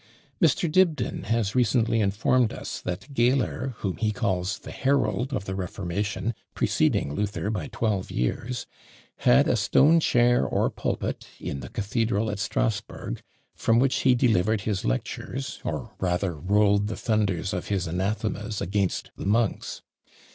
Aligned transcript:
Mr. 0.41 0.67
Dibdin 0.67 1.25
has 1.25 1.53
recently 1.53 1.99
informed 2.01 2.53
us, 2.53 2.81
that 2.81 3.13
Geyler, 3.13 3.75
whom 3.81 3.97
he 3.97 4.11
calls 4.11 4.57
"the 4.57 4.71
herald 4.71 5.31
of 5.31 5.45
the 5.45 5.53
Reformation," 5.53 6.33
preceding 6.55 7.13
Luther 7.13 7.51
by 7.51 7.67
twelve 7.67 8.09
years, 8.09 8.65
had 9.17 9.47
a 9.47 9.55
stone 9.55 9.99
chair 9.99 10.43
or 10.43 10.71
pulpit 10.71 11.27
in 11.39 11.59
the 11.59 11.69
cathedral 11.69 12.31
at 12.31 12.39
Strasburg, 12.39 13.21
from 13.53 13.77
which 13.77 13.97
he 13.97 14.15
delivered 14.15 14.61
his 14.61 14.83
lectures, 14.83 15.59
or 15.63 15.93
rather 15.99 16.33
rolled 16.33 16.87
the 16.87 16.97
thunders 16.97 17.53
of 17.53 17.67
his 17.67 17.87
anathemas 17.87 18.59
against 18.59 19.11
the 19.17 19.27
monks. 19.27 19.83